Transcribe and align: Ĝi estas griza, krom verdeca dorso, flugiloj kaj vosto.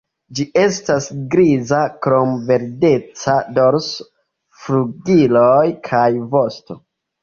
Ĝi 0.37 0.45
estas 0.61 1.09
griza, 1.35 1.83
krom 2.07 2.33
verdeca 2.49 3.37
dorso, 3.61 4.11
flugiloj 4.65 5.65
kaj 5.93 6.07
vosto. 6.37 6.85